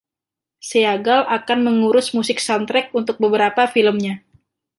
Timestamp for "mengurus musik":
1.67-2.37